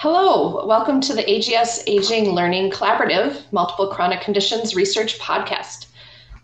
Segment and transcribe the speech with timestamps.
[0.00, 5.86] Hello, welcome to the AGS Aging Learning Collaborative Multiple Chronic Conditions Research Podcast.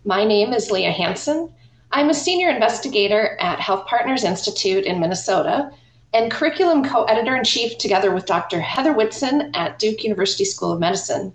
[0.04, 1.54] My name is Leah Hanson.
[1.92, 5.70] I'm a senior investigator at Health Partners Institute in Minnesota
[6.12, 8.58] and curriculum co editor in chief together with Dr.
[8.58, 11.32] Heather Whitson at Duke University School of Medicine.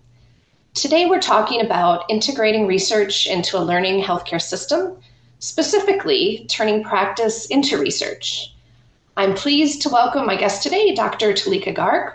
[0.74, 4.98] Today, we're talking about integrating research into a learning healthcare system,
[5.40, 8.54] specifically turning practice into research.
[9.20, 11.34] I'm pleased to welcome my guest today, Dr.
[11.34, 12.14] Tullika Garg.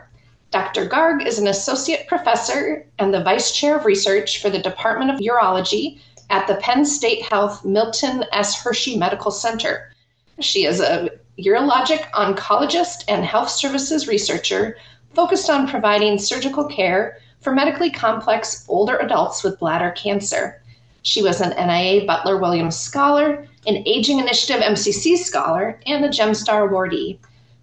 [0.50, 0.89] Dr.
[0.89, 5.21] Garg is an associate professor and the vice chair of research for the Department of
[5.21, 8.58] Urology at the Penn State Health Milton S.
[8.58, 9.93] Hershey Medical Center.
[10.40, 14.79] She is a urologic oncologist and health services researcher
[15.13, 20.63] focused on providing surgical care for medically complex older adults with bladder cancer.
[21.04, 26.71] She was an NIA Butler Williams Scholar, an Aging Initiative MCC Scholar, and a GEMSSTAR
[26.71, 27.18] awardee.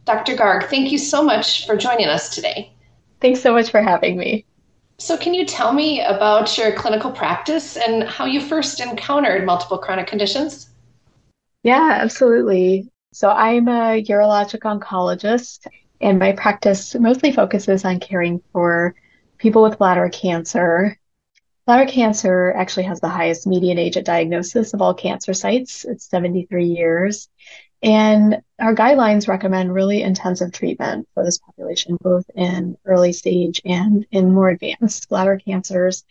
[0.06, 0.36] Dr.
[0.36, 2.72] Garg, thank you so much for joining us today.
[3.20, 4.46] Thanks so much for having me.
[5.00, 9.80] So, can you tell me about your clinical practice and how you first encountered multiple
[9.80, 10.70] chronic conditions?
[11.64, 12.92] Yeah, absolutely.
[13.12, 15.66] So, I'm a urologic oncologist,
[16.00, 18.94] and my practice mostly focuses on caring for
[19.40, 21.00] people with bladder cancer
[21.66, 25.86] Bladder cancer actually has the highest median age at diagnosis of all cancer sites.
[25.86, 27.30] It's 73 years.
[27.84, 34.06] And our guidelines recommend really intensive treatment for this population, both in early stage and
[34.12, 36.04] in more advanced bladder cancers.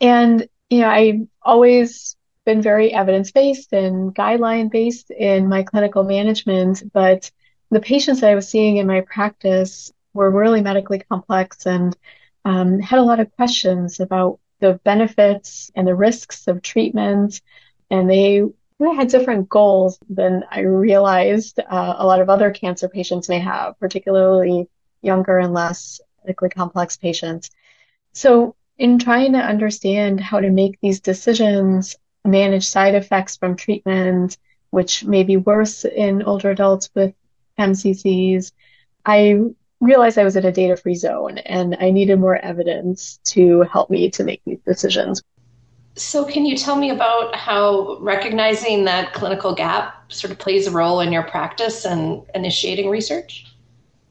[0.00, 6.02] And, you know, I've always been very evidence based and guideline based in my clinical
[6.04, 7.30] management, but
[7.70, 11.96] the patients that I was seeing in my practice were really medically complex and
[12.44, 17.40] um, had a lot of questions about the benefits and the risks of treatment.
[17.90, 18.42] And they
[18.80, 23.78] had different goals than I realized uh, a lot of other cancer patients may have,
[23.78, 24.68] particularly
[25.02, 27.50] younger and less medically complex patients.
[28.12, 34.38] So in trying to understand how to make these decisions, manage side effects from treatment,
[34.70, 37.14] which may be worse in older adults with
[37.58, 38.52] MCCs,
[39.04, 39.40] I
[39.84, 43.90] realized I was in a data free zone and I needed more evidence to help
[43.90, 45.22] me to make these decisions.
[45.96, 50.72] So, can you tell me about how recognizing that clinical gap sort of plays a
[50.72, 53.46] role in your practice and initiating research?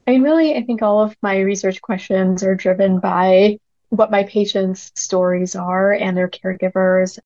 [0.08, 4.24] I mean, really, I think all of my research questions are driven by what my
[4.24, 7.20] patients' stories are and their caregivers.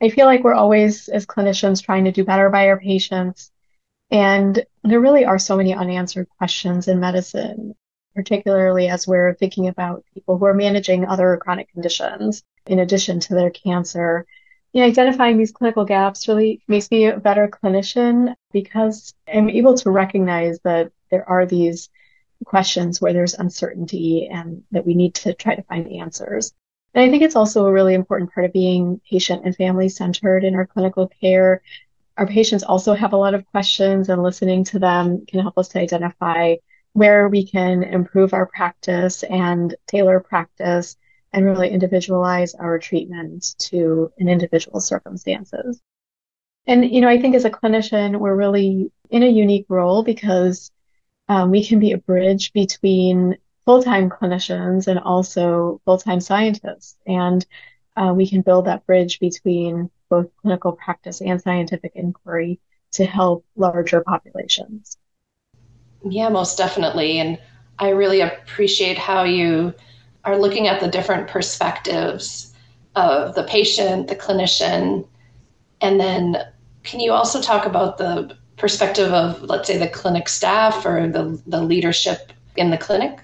[0.00, 3.50] I feel like we're always, as clinicians, trying to do better by our patients.
[4.10, 7.74] And there really are so many unanswered questions in medicine
[8.16, 13.34] particularly as we're thinking about people who are managing other chronic conditions in addition to
[13.34, 14.26] their cancer.
[14.72, 19.74] You know, identifying these clinical gaps really makes me a better clinician because I'm able
[19.76, 21.90] to recognize that there are these
[22.46, 26.52] questions where there's uncertainty and that we need to try to find answers.
[26.94, 30.42] And I think it's also a really important part of being patient and family centered
[30.42, 31.60] in our clinical care.
[32.16, 35.68] Our patients also have a lot of questions and listening to them can help us
[35.68, 36.56] to identify
[36.96, 40.96] where we can improve our practice and tailor practice
[41.30, 45.78] and really individualize our treatment to an individual circumstances.
[46.66, 50.70] And, you know, I think as a clinician, we're really in a unique role because
[51.28, 53.36] um, we can be a bridge between
[53.66, 56.96] full-time clinicians and also full-time scientists.
[57.06, 57.44] And
[57.94, 62.58] uh, we can build that bridge between both clinical practice and scientific inquiry
[62.92, 64.96] to help larger populations.
[66.08, 67.18] Yeah, most definitely.
[67.18, 67.38] And
[67.78, 69.74] I really appreciate how you
[70.24, 72.52] are looking at the different perspectives
[72.94, 75.06] of the patient, the clinician,
[75.80, 76.36] and then
[76.82, 81.40] can you also talk about the perspective of, let's say, the clinic staff or the,
[81.46, 83.18] the leadership in the clinic?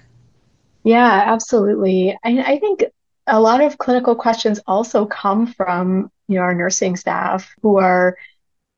[0.83, 2.17] Yeah, absolutely.
[2.23, 2.83] I, I think
[3.25, 8.17] a lot of clinical questions also come from you know our nursing staff who are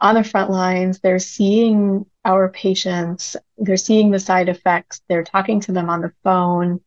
[0.01, 1.00] on the front lines.
[1.00, 6.13] They're seeing our patients, they're seeing the side effects, they're talking to them on the
[6.23, 6.81] phone,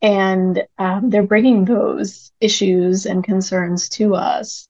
[0.00, 4.68] and um, they're bringing those issues and concerns to us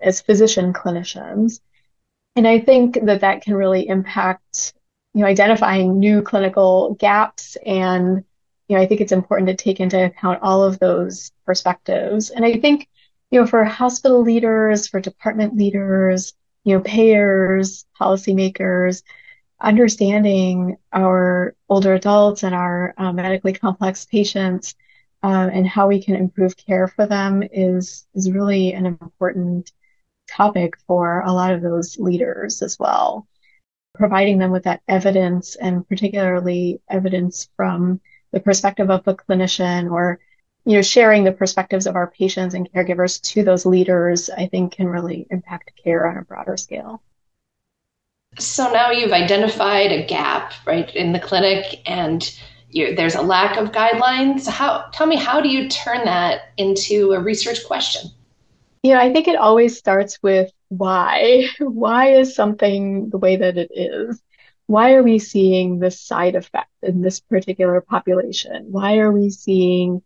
[0.00, 1.60] as physician clinicians.
[2.36, 4.74] And I think that that can really impact,
[5.14, 7.56] you know, identifying new clinical gaps.
[7.64, 8.24] And,
[8.68, 12.30] you know, I think it's important to take into account all of those perspectives.
[12.30, 12.88] And I think,
[13.30, 19.02] you know, for hospital leaders, for department leaders, you know, payers, policymakers,
[19.60, 24.74] understanding our older adults and our uh, medically complex patients
[25.22, 29.72] uh, and how we can improve care for them is is really an important
[30.28, 33.26] topic for a lot of those leaders as well.
[33.94, 38.00] Providing them with that evidence and particularly evidence from
[38.32, 40.18] the perspective of a clinician or
[40.64, 44.72] you know sharing the perspectives of our patients and caregivers to those leaders i think
[44.72, 47.02] can really impact care on a broader scale.
[48.36, 52.28] So now you've identified a gap right in the clinic and
[52.68, 54.48] you, there's a lack of guidelines.
[54.48, 58.10] How tell me how do you turn that into a research question?
[58.82, 61.48] You know i think it always starts with why.
[61.58, 64.20] Why is something the way that it is?
[64.66, 68.66] Why are we seeing this side effect in this particular population?
[68.70, 70.02] Why are we seeing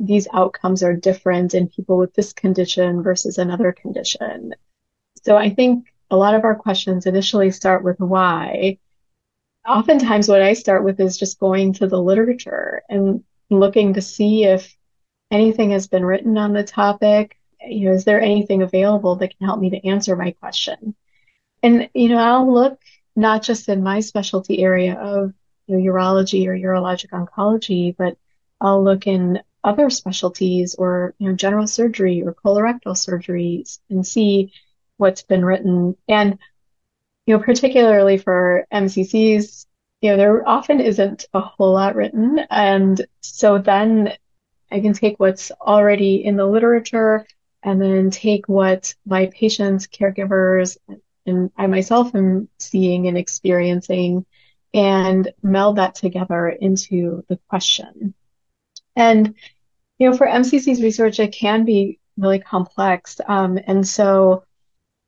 [0.00, 4.54] these outcomes are different in people with this condition versus another condition.
[5.24, 8.78] So I think a lot of our questions initially start with why.
[9.66, 14.44] Oftentimes, what I start with is just going to the literature and looking to see
[14.44, 14.74] if
[15.30, 17.36] anything has been written on the topic.
[17.66, 20.94] You know, is there anything available that can help me to answer my question?
[21.62, 22.80] And, you know, I'll look
[23.16, 25.34] not just in my specialty area of
[25.66, 28.16] you know, urology or urologic oncology, but
[28.60, 34.52] I'll look in other specialties or you know general surgery or colorectal surgeries and see
[34.96, 35.96] what's been written.
[36.08, 36.38] And
[37.26, 39.66] you know particularly for MCCs
[40.00, 42.40] you know there often isn't a whole lot written.
[42.50, 44.12] And so then
[44.70, 47.26] I can take what's already in the literature
[47.62, 50.76] and then take what my patients caregivers
[51.26, 54.24] and I myself am seeing and experiencing
[54.72, 58.14] and meld that together into the question
[58.98, 59.34] and,
[59.98, 63.20] you know, for MCC's research, it can be really complex.
[63.26, 64.42] Um, and so,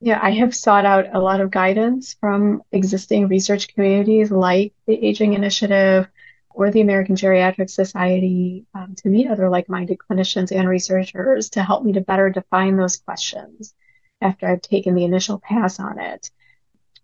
[0.01, 4.95] yeah, I have sought out a lot of guidance from existing research communities like the
[5.05, 6.09] Aging Initiative
[6.51, 11.85] or the American Geriatric Society um, to meet other like-minded clinicians and researchers to help
[11.85, 13.75] me to better define those questions
[14.21, 16.31] after I've taken the initial pass on it.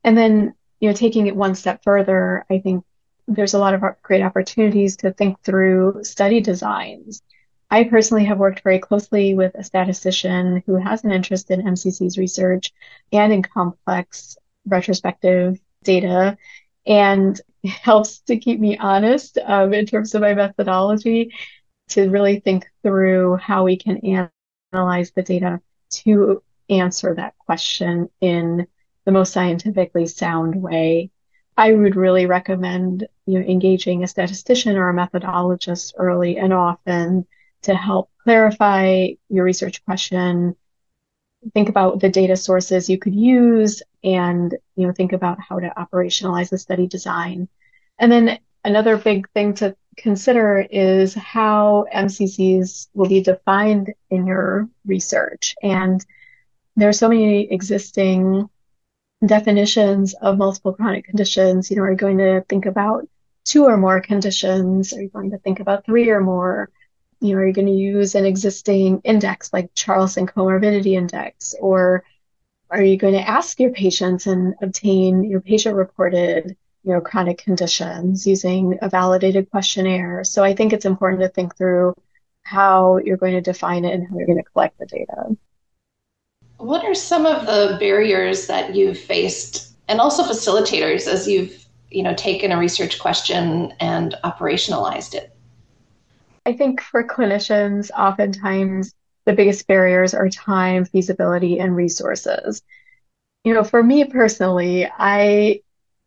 [0.04, 2.84] And then, you know, taking it one step further, I think
[3.28, 7.22] there's a lot of great opportunities to think through study designs.
[7.70, 12.18] I personally have worked very closely with a statistician who has an interest in MCC's
[12.18, 12.72] research
[13.12, 14.36] and in complex
[14.66, 16.38] retrospective data
[16.86, 21.34] and helps to keep me honest um, in terms of my methodology
[21.88, 24.30] to really think through how we can
[24.72, 28.66] analyze the data to answer that question in
[29.04, 31.10] the most scientifically sound way
[31.56, 37.26] I would really recommend you know engaging a statistician or a methodologist early and often
[37.62, 40.56] to help clarify your research question
[41.54, 45.72] think about the data sources you could use and you know think about how to
[45.76, 47.48] operationalize the study design
[47.98, 54.68] and then another big thing to consider is how MCCs will be defined in your
[54.84, 56.04] research and
[56.76, 58.48] there are so many existing
[59.24, 61.70] definitions of multiple chronic conditions.
[61.70, 63.08] You know, are you going to think about
[63.46, 64.92] two or more conditions?
[64.92, 66.68] Are you going to think about three or more?
[67.20, 71.54] You know, are you going to use an existing index like Charlson Comorbidity Index?
[71.58, 72.04] Or
[72.70, 77.38] are you going to ask your patients and obtain your patient reported, you know, chronic
[77.38, 80.24] conditions using a validated questionnaire?
[80.24, 81.94] So I think it's important to think through
[82.42, 85.36] how you're going to define it and how you're going to collect the data.
[86.58, 92.02] What are some of the barriers that you've faced and also facilitators as you've, you
[92.02, 95.32] know, taken a research question and operationalized it?
[96.44, 98.94] I think for clinicians, oftentimes
[99.24, 102.62] the biggest barriers are time, feasibility, and resources.
[103.44, 105.62] You know, for me personally, I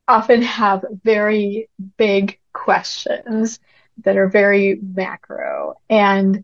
[0.08, 3.60] often have very big questions
[4.04, 5.76] that are very macro.
[5.90, 6.44] And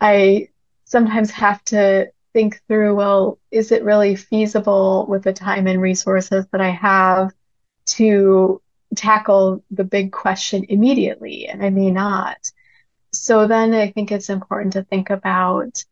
[0.00, 0.48] I
[0.84, 6.46] sometimes have to think through, well, is it really feasible with the time and resources
[6.52, 7.32] that I have
[7.86, 8.60] to
[8.94, 11.46] tackle the big question immediately?
[11.48, 12.52] And I may not.
[13.12, 15.84] So then I think it's important to think about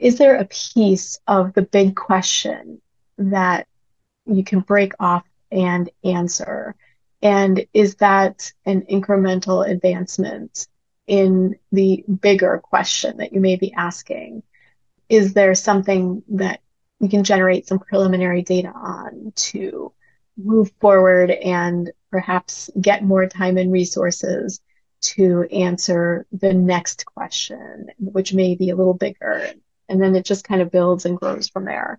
[0.00, 2.80] is there a piece of the big question
[3.18, 3.68] that
[4.26, 6.74] you can break off and answer?
[7.22, 10.66] And is that an incremental advancement
[11.06, 14.42] in the bigger question that you may be asking?
[15.08, 16.60] is there something that
[17.00, 19.92] you can generate some preliminary data on to
[20.36, 24.60] move forward and perhaps get more time and resources
[25.00, 29.52] to answer the next question, which may be a little bigger.
[29.88, 31.98] And then it just kind of builds and grows from there.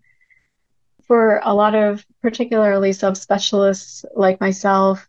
[1.07, 5.07] For a lot of particularly subspecialists like myself,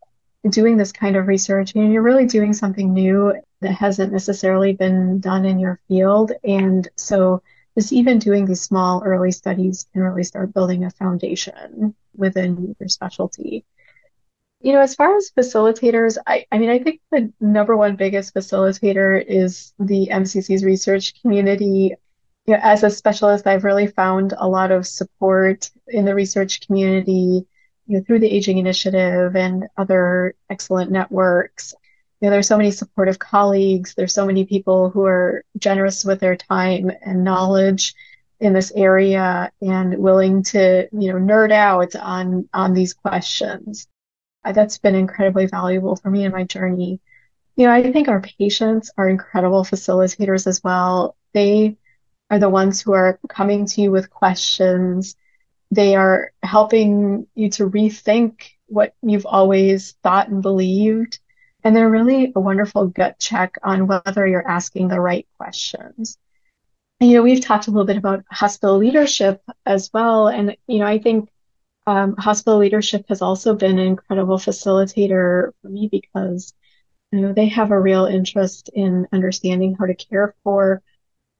[0.48, 4.72] doing this kind of research, you know, you're really doing something new that hasn't necessarily
[4.72, 6.32] been done in your field.
[6.44, 7.42] And so
[7.76, 12.88] just even doing these small early studies can really start building a foundation within your
[12.88, 13.64] specialty.
[14.60, 18.34] You know, as far as facilitators, I, I mean, I think the number one biggest
[18.34, 21.94] facilitator is the MCC's research community.
[22.46, 26.66] You know, as a specialist, I've really found a lot of support in the research
[26.66, 27.46] community,
[27.86, 31.74] you know, through the Aging Initiative and other excellent networks.
[32.20, 33.94] You know, there's so many supportive colleagues.
[33.94, 37.94] There's so many people who are generous with their time and knowledge
[38.40, 43.88] in this area and willing to, you know, nerd out on on these questions
[44.52, 47.00] that's been incredibly valuable for me in my journey.
[47.56, 51.16] You know, I think our patients are incredible facilitators as well.
[51.34, 51.76] They
[52.30, 55.16] are the ones who are coming to you with questions.
[55.70, 61.18] They are helping you to rethink what you've always thought and believed.
[61.64, 66.16] And they're really a wonderful gut check on whether you're asking the right questions.
[67.00, 70.28] You know, we've talked a little bit about hospital leadership as well.
[70.28, 71.30] And, you know, I think
[71.88, 76.52] um, hospital leadership has also been an incredible facilitator for me because
[77.10, 80.82] you know they have a real interest in understanding how to care for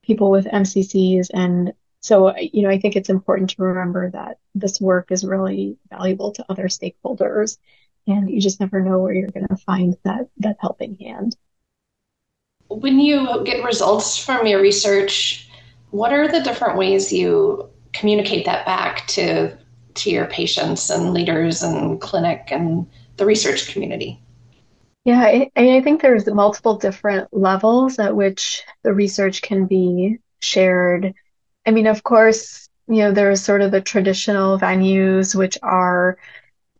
[0.02, 4.80] people with MCCs and so you know I think it's important to remember that this
[4.80, 7.58] work is really valuable to other stakeholders
[8.06, 11.36] and you just never know where you're going to find that that helping hand.
[12.68, 15.47] When you get results from your research,
[15.90, 19.56] what are the different ways you communicate that back to
[19.94, 24.20] to your patients and leaders and clinic and the research community?
[25.04, 31.14] Yeah, I, I think there's multiple different levels at which the research can be shared.
[31.66, 36.18] I mean, of course, you know, there's sort of the traditional venues, which are,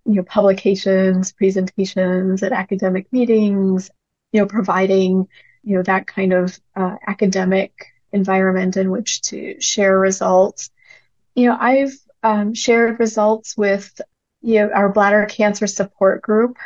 [0.04, 3.90] you know, publications, presentations at academic meetings,
[4.32, 5.26] you know, providing,
[5.62, 7.72] you know, that kind of uh, academic
[8.12, 10.70] environment in which to share results.
[11.34, 14.00] You know, I've um, shared results with
[14.40, 16.56] you know, our bladder cancer support group.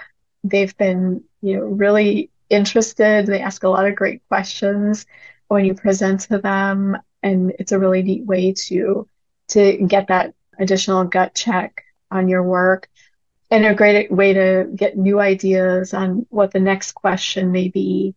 [0.45, 3.27] They've been you know really interested.
[3.27, 5.07] They ask a lot of great questions
[5.49, 9.07] when you present to them, and it's a really neat way to
[9.49, 12.89] to get that additional gut check on your work
[13.53, 18.15] and a great way to get new ideas on what the next question may be.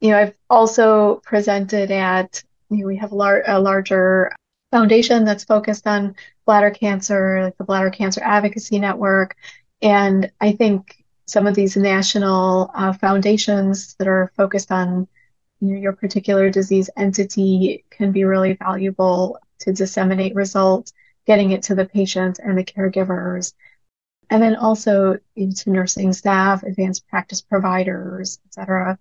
[0.00, 2.42] You know, I've also presented at,
[2.72, 4.32] you know, we have lar- a larger
[4.70, 9.36] foundation that's focused on bladder cancer, like the Bladder Cancer Advocacy Network.
[9.82, 15.06] And I think some of these national uh, foundations that are focused on
[15.60, 20.92] you know, your particular disease entity can be really valuable to disseminate results,
[21.26, 23.52] getting it to the patient and the caregivers.
[24.30, 28.98] And then also to nursing staff, advanced practice providers, etc.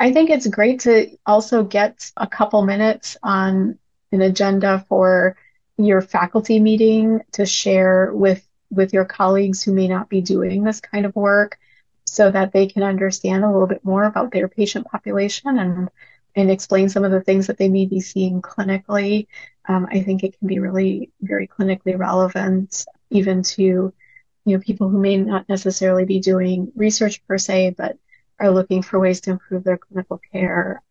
[0.00, 3.78] I think it's great to also get a couple minutes on
[4.12, 5.36] an agenda for
[5.76, 10.80] your faculty meeting to share with with your colleagues who may not be doing this
[10.80, 11.58] kind of work
[12.04, 15.88] so that they can understand a little bit more about their patient population and
[16.36, 19.26] and explain some of the things that they may be seeing clinically.
[19.66, 24.88] Um, I think it can be really very clinically relevant even to you know people
[24.88, 27.98] who may not necessarily be doing research per se, but
[28.40, 30.82] are looking for ways to improve their clinical care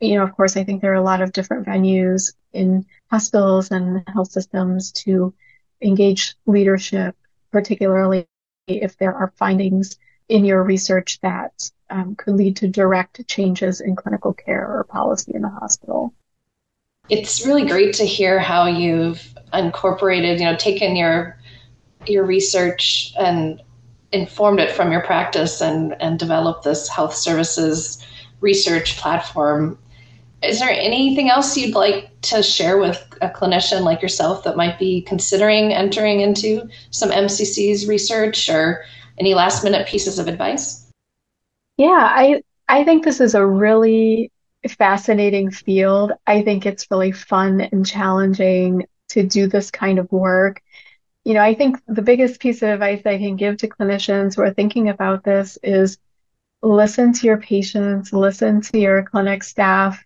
[0.00, 3.70] you know, of course, I think there are a lot of different venues in hospitals
[3.70, 5.34] and health systems to
[5.82, 7.16] engage leadership,
[7.52, 8.26] particularly
[8.66, 13.94] if there are findings in your research that um, could lead to direct changes in
[13.94, 16.14] clinical care or policy in the hospital.
[17.08, 21.36] It's really great to hear how you've incorporated, you know, taken your
[22.06, 23.60] your research and
[24.12, 28.04] informed it from your practice and and developed this health services
[28.40, 29.78] research platform
[30.42, 34.78] is there anything else you'd like to share with a clinician like yourself that might
[34.78, 38.84] be considering entering into some MCC's research or
[39.18, 40.90] any last minute pieces of advice?
[41.76, 44.32] Yeah, I I think this is a really
[44.78, 46.12] fascinating field.
[46.26, 50.62] I think it's really fun and challenging to do this kind of work.
[51.24, 54.42] You know, I think the biggest piece of advice I can give to clinicians who
[54.42, 55.98] are thinking about this is
[56.62, 60.02] listen to your patients, listen to your clinic staff,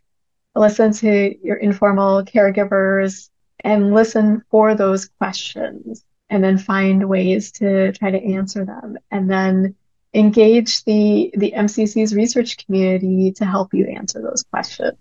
[0.55, 3.31] listen to your informal caregivers
[3.61, 9.31] and listen for those questions and then find ways to try to answer them and
[9.31, 9.75] then
[10.15, 14.99] engage the the MCC's research community to help you answer those questions.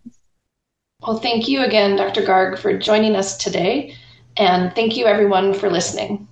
[1.02, 2.22] Well, thank you again, Dr.
[2.22, 3.96] Garg, for joining us today.
[4.38, 6.28] And thank you, everyone, for listening.